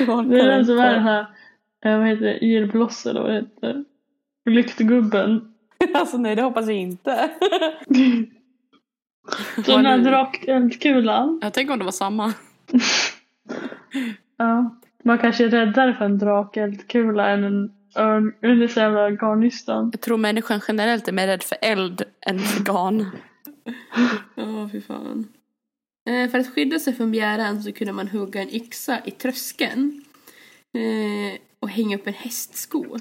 [0.06, 1.26] Det är den som är den här,
[1.84, 3.84] eh, vad heter det, irrbloss eller vad det heter.
[4.50, 5.54] Lyktgubben.
[5.94, 7.30] Alltså nej, det hoppas jag inte.
[9.66, 11.38] Den här drakeldkulan.
[11.42, 12.32] Jag tänker om det var samma.
[14.37, 14.76] Ja.
[15.02, 19.90] Man kanske är räddare för en drakeldkula än en örn, eller så jävla garnnystan.
[19.92, 23.06] Jag tror människan generellt är mer rädd för eld än för garn.
[24.34, 25.28] Ja, fy fan.
[26.08, 30.04] Eh, för att skydda sig från bjäran så kunde man hugga en yxa i tröskeln.
[30.74, 32.84] Eh, och hänga upp en hästsko.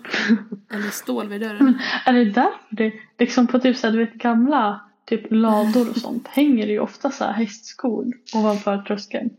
[0.73, 1.81] Eller stål vid dörren.
[2.05, 5.97] Är det därför det, liksom på typ så här, du vet gamla typ lador och
[5.97, 9.29] sånt hänger det ju ofta så här hästskor ovanför tröskeln.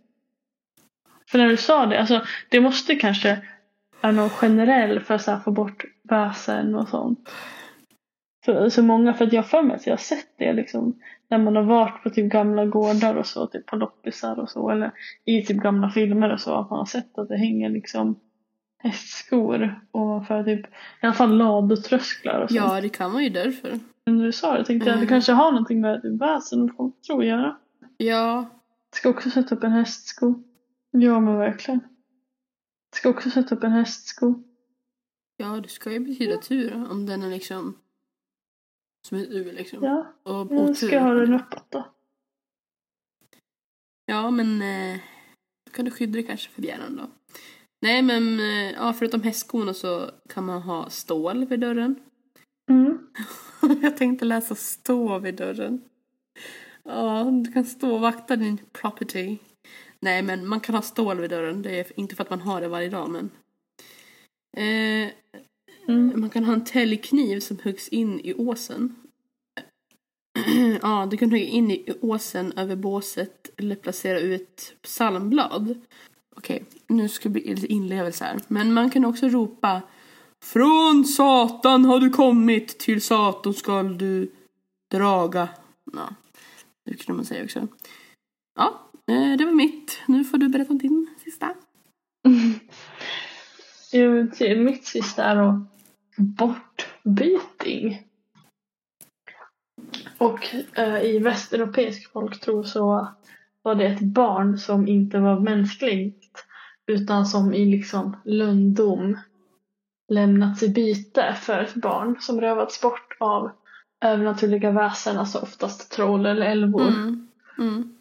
[1.30, 3.38] För när du sa det, alltså det måste kanske
[4.00, 7.30] vara någon generell för att så här, få bort väsen och sånt.
[8.48, 11.00] För, så många, för att jag har för mig att jag har sett det liksom
[11.28, 14.70] när man har varit på typ gamla gårdar och så, typ på loppisar och så
[14.70, 14.90] eller
[15.24, 18.20] i typ gamla filmer och så att man har sett att det hänger liksom
[18.78, 22.56] hästskor ovanför typ i alla fall ladotrösklar och så.
[22.56, 23.78] Ja, det kan vara ju därför.
[24.06, 25.08] Men du sa det, tänkte jag att det Mm.
[25.08, 27.56] kanske har någonting med typ väsen och folk tror att göra.
[27.96, 28.46] Ja,
[28.94, 30.34] Ska också sätta upp en hästsko.
[30.90, 31.80] Ja men verkligen.
[32.90, 34.34] Jag ska också sätta upp en hästsko.
[35.36, 37.74] Ja, det ska ju betyda tur om den är liksom
[39.06, 39.84] som ett U liksom.
[39.84, 41.86] Ja, Och jag ska ha den uppåt då.
[44.06, 45.00] Ja, men eh,
[45.66, 47.10] då kan du skydda dig kanske för björnen då.
[47.80, 51.96] Nej, men eh, ja, förutom hästskorna så kan man ha stål vid dörren.
[52.70, 52.98] Mm.
[53.82, 55.80] Jag tänkte läsa stå vid dörren.
[56.82, 59.38] Ja, du kan stå och vakta din property.
[60.00, 61.62] Nej, men man kan ha stål vid dörren.
[61.62, 63.30] Det är inte för att man har det varje dag, men.
[64.56, 65.12] Eh,
[65.88, 66.20] Mm.
[66.20, 68.94] man kan ha en täljkniv som huggs in i åsen.
[70.82, 75.74] ja, du kan hugga in i åsen över båset eller placera ut psalmblad.
[76.36, 78.40] Okej, nu ska det bli lite inlevelse här.
[78.48, 79.82] Men man kan också ropa
[80.44, 84.30] Från Satan har du kommit, till Satan skall du
[84.90, 85.48] draga.
[85.92, 86.08] Ja,
[86.84, 87.68] det kunde man säga också.
[88.58, 89.98] Ja, eh, det var mitt.
[90.06, 91.54] Nu får du berätta om din sista.
[94.36, 95.66] Till- Mitt sista är då
[96.18, 98.02] bortbyting.
[100.18, 103.08] Och eh, i västeuropeisk folktro så
[103.62, 106.44] var det ett barn som inte var mänskligt
[106.86, 109.18] utan som i liksom lönndom
[110.08, 113.50] lämnats i byte för ett barn som rövats bort av
[114.00, 116.88] övernaturliga väsen, alltså oftast troll eller älvor.
[116.88, 117.28] Mm.
[117.58, 117.96] Mm.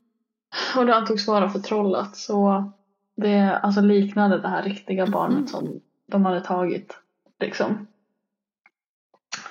[0.77, 2.71] Och det antogs vara förtrollat så
[3.15, 6.97] det alltså liknade det här riktiga barnet som de hade tagit.
[7.39, 7.88] Liksom.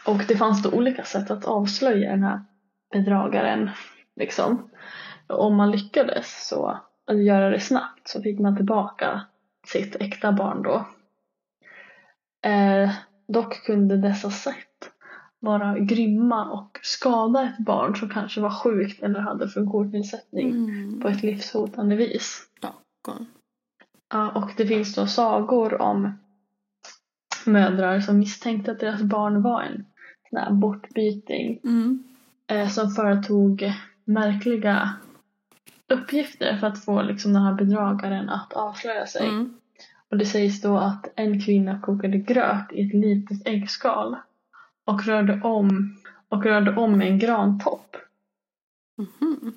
[0.07, 2.41] Och det fanns då olika sätt att avslöja den här
[2.93, 3.71] bedragaren.
[4.17, 4.71] Liksom.
[5.27, 9.21] Om man lyckades så att göra det snabbt så fick man tillbaka
[9.67, 10.87] sitt äkta barn då.
[12.51, 12.91] Eh,
[13.29, 14.91] dock kunde dessa sätt
[15.41, 21.01] vara grymma och skada ett barn som kanske var sjukt eller hade funktionsnedsättning Mm.
[21.01, 22.49] på ett livshotande vis.
[22.59, 23.27] Stackarn.
[24.13, 26.19] Ja, och det finns då sagor om
[27.47, 29.87] mödrar som misstänkte att deras barn var en
[30.31, 32.03] sån här bortbyting Mm.
[32.47, 33.73] eh, som företog
[34.05, 34.93] märkliga
[35.89, 39.29] uppgifter för att få liksom den här bedragaren att avslöja sig.
[39.29, 39.55] Mm.
[40.11, 44.17] Och det sägs då att en kvinna kokade gröt i ett litet äggskal
[44.85, 45.97] och rörde om,
[46.29, 47.97] och rörde om en grantopp
[48.99, 49.53] Mhm.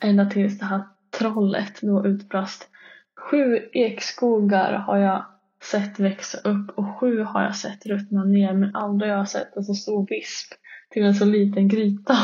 [0.00, 0.80] ända tills det här
[1.18, 2.68] trollet då utbrast
[3.16, 5.24] Sju ekskogar har jag
[5.64, 9.56] sett växa upp och sju har jag sett ruttna ner men aldrig har jag sett
[9.56, 10.52] en så stor visp
[10.90, 12.16] till en så liten gryta.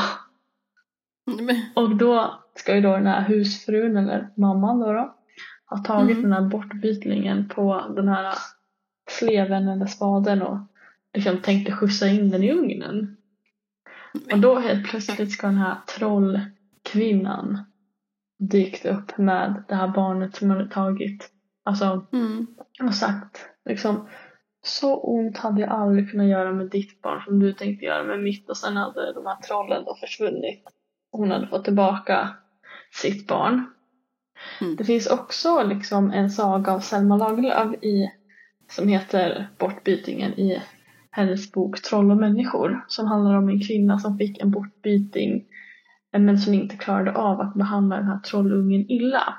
[1.40, 5.14] Men- Och då ska ju då den här husfrun eller mamman då, då
[5.66, 6.30] ha tagit Mm.
[6.30, 8.34] den här bortbytlingen på den här
[9.10, 10.58] sleven eller spaden och
[11.14, 13.16] liksom tänkte skjutsa in den i ugnen.
[14.32, 17.58] Och då helt plötsligt ska den här trollkvinnan
[18.38, 21.30] dykt upp med det här barnet som hade tagit.
[21.64, 22.46] Alltså, Mm.
[22.82, 24.08] och sagt liksom
[24.62, 28.22] så ont hade jag aldrig kunnat göra med ditt barn som du tänkte göra med
[28.22, 30.64] mitt och sen hade de här trollen då försvunnit.
[31.12, 32.28] Hon hade fått tillbaka
[32.92, 33.64] sitt barn.
[34.60, 34.76] Mm.
[34.76, 38.10] Det finns också liksom en saga av Selma Lagerlöf i,
[38.70, 40.62] som heter Bortbytingen i
[41.10, 45.44] hennes bok Troll och människor som handlar om en kvinna som fick en bortbyting
[46.12, 49.34] men som inte klarade av att behandla den här trollungen illa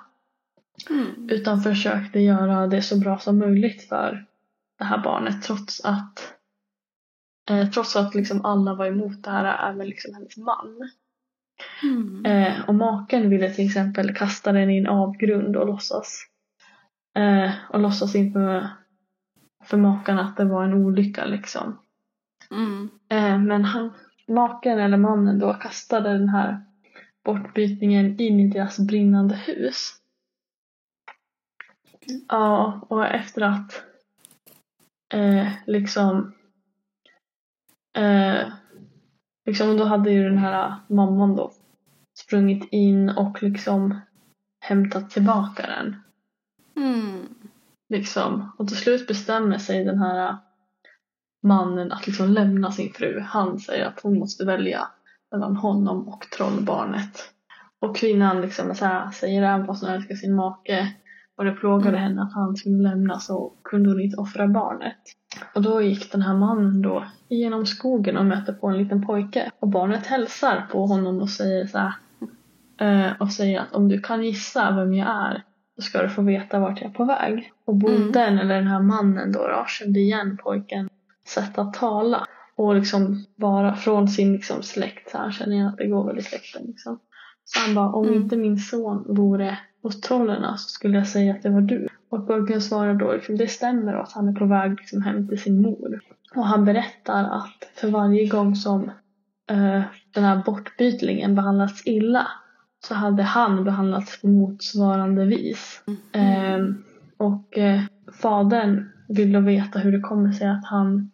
[0.89, 1.30] Mm.
[1.30, 4.26] utan försökte göra det så bra som möjligt för
[4.78, 6.34] det här barnet trots att
[7.50, 10.91] eh, trots att liksom alla var emot det här, även liksom hennes man.
[11.84, 12.26] Mm.
[12.26, 16.26] Eh, och maken ville till exempel kasta den i en avgrund och låtsas
[17.15, 18.70] eh, och låtsas inför
[19.63, 21.80] för makarna att det var en olycka liksom.
[22.52, 22.89] Mm.
[23.10, 23.94] Eh, men han,
[24.28, 26.62] maken eller mannen då kastade den här
[27.26, 30.01] bortbytningen in i deras brinnande hus.
[32.28, 33.84] Ja, och efter att
[35.14, 36.34] eh, liksom
[37.97, 38.47] eh,
[39.45, 41.51] liksom då hade ju den här mamman då
[42.20, 43.99] sprungit in och liksom
[44.59, 45.95] hämtat tillbaka den.
[46.76, 47.28] Mm.
[47.89, 48.51] Liksom.
[48.57, 50.38] Och till slut bestämmer sig den här
[51.43, 53.20] mannen att liksom lämna sin fru.
[53.20, 54.88] Han säger att hon måste välja
[55.32, 57.34] mellan honom och trollbarnet.
[57.80, 60.93] Och kvinnan liksom så här, säger även fast hon älskar sin make
[61.42, 62.02] och det plågade Mm.
[62.02, 64.98] henne att han skulle lämna så kunde hon inte offra barnet.
[65.56, 69.52] Och då gick den här mannen då genom skogen och möter på en liten pojke.
[69.60, 71.94] Och barnet hälsar på honom och säger så här,
[72.82, 75.44] eh, och säger att om du kan gissa vem jag är
[75.76, 77.52] så ska du få veta vart jag är på väg.
[77.66, 80.89] Och bonden, eller den här mannen då, då kände igen pojken
[81.28, 82.26] sätt att tala.
[82.56, 86.18] Och liksom bara från sin liksom släkt, så han känner igen att det går väl
[86.18, 87.00] i släkten liksom.
[87.46, 88.22] Så han bara, om Mm.
[88.22, 89.58] inte min son vore
[89.90, 91.88] trollen så skulle jag säga att det var du.
[92.10, 95.42] Och pojken svarar då liksom, det stämmer att han är på väg liksom, hem till
[95.42, 96.02] sin mor.
[96.36, 98.84] Och han berättar att för varje gång som
[99.50, 99.82] eh,
[100.14, 102.28] den här bortbytlingen behandlats illa
[102.88, 105.84] så hade han behandlats på motsvarande vis.
[106.12, 106.60] Eh,
[107.18, 107.82] och eh,
[108.22, 111.12] fadern vill då veta hur det kommer sig att han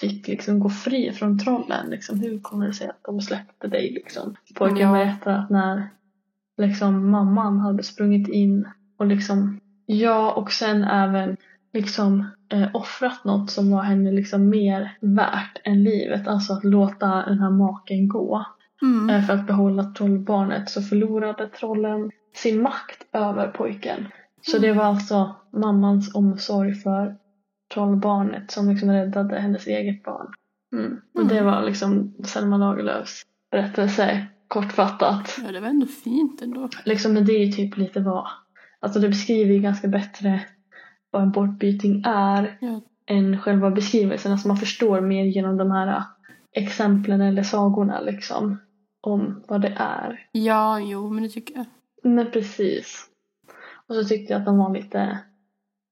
[0.00, 1.90] fick liksom gå fri från trollen.
[1.90, 3.90] Liksom, hur kommer det sig att de släppte dig?
[3.90, 4.36] Liksom?
[4.54, 4.92] Pojken Ja.
[4.92, 5.88] berättar att när
[6.56, 11.36] liksom, mamman hade sprungit in och liksom, ja och sen även
[11.72, 16.28] liksom eh, offrat något som var henne liksom mer värt än livet.
[16.28, 18.46] Alltså att låta den här maken gå.
[18.82, 19.10] Mm.
[19.10, 24.06] Eh, för att behålla trollbarnet så förlorade trollen sin makt över pojken.
[24.42, 27.16] Så det var alltså mammans omsorg för
[27.74, 30.26] trollbarnet som liksom räddade hennes eget barn.
[30.72, 31.00] Mm.
[31.14, 35.38] Och det var liksom Selma Lagerlöfs berättelse kortfattat.
[35.44, 36.68] Ja, det var ändå fint ändå.
[36.84, 38.26] Liksom, men det är ju typ lite vad,
[38.80, 40.40] alltså det beskriver ju ganska bättre
[41.10, 42.80] vad en bortbyting är Ja.
[43.06, 44.32] än själva beskrivelsen.
[44.32, 46.02] Alltså man förstår mer genom de här
[46.52, 48.58] exemplen eller sagorna liksom
[49.00, 50.28] om vad det är.
[50.32, 51.66] Ja, jo, men det tycker jag.
[52.02, 53.06] Men precis.
[53.86, 55.18] Och så tyckte jag att de var lite,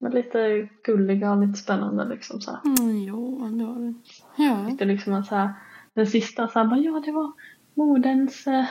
[0.01, 2.61] men lite gulliga och lite spännande liksom så här.
[2.81, 3.95] Mm, jo, det var det.
[4.43, 4.77] Ja.
[4.79, 5.53] Det liksom att så här,
[5.95, 7.33] den sista så här, bara, ja det var
[7.75, 8.67] moderns eh,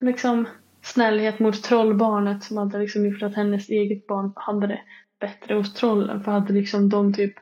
[0.00, 0.46] liksom
[0.82, 4.80] snällhet mot trollbarnet som hade liksom gjort att hennes eget barn hade det
[5.20, 6.24] bättre hos trollen.
[6.24, 7.34] För hade liksom de typ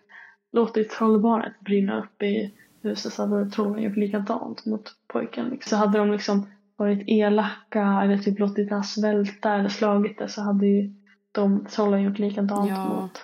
[0.53, 5.49] låtit trollbarnet brinna upp i huset så hade trollen gjort likadant mot pojken.
[5.49, 5.71] Liksom.
[5.71, 6.47] Så hade de liksom
[6.77, 10.95] varit elaka eller typ låtit här svälta eller slagit det så hade ju
[11.33, 12.89] de trollen gjort likadant Ja.
[12.89, 13.23] mot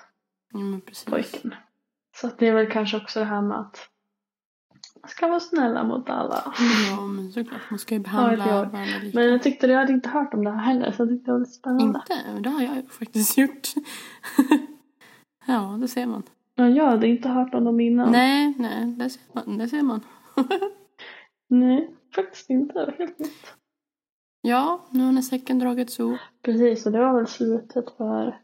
[0.53, 1.55] ja, pojken.
[2.21, 3.89] Så att det är väl kanske också det här med att
[5.11, 6.55] ska vara snälla mot alla.
[6.91, 7.71] Ja, men såklart.
[7.71, 8.53] Man ska ju Ja, behandla gör.
[8.67, 9.19] varandra lika.
[9.19, 11.33] Men jag tyckte jag hade inte hört om det här heller så jag tyckte det
[11.33, 11.85] var lite spännande.
[11.85, 12.41] Inte?
[12.41, 13.69] Det har jag faktiskt gjort.
[15.47, 16.23] ja, det ser man.
[16.55, 18.13] Ja, jag hade inte hört om dem innan.
[18.13, 19.59] Nej, nej, det ser man.
[19.59, 20.01] Det ser man.
[21.49, 22.79] Nej, faktiskt inte.
[22.79, 23.53] Det var helt nytt.
[24.41, 26.19] Ja, nu har säcken dragits ihop.
[26.43, 28.41] Precis, och det var väl slutet för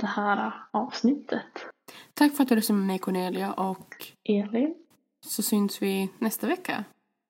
[0.00, 1.44] det här avsnittet.
[2.14, 4.74] Tack för att du lyssnade med mig Cornelia och Elin,
[5.24, 6.84] så syns vi nästa vecka.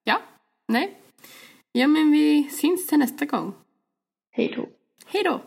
[0.05, 0.23] Ja?
[0.69, 1.01] Nej?
[1.73, 3.55] Ja, men vi syns till nästa gång.
[4.31, 4.69] hej då.
[5.07, 5.41] Hej då!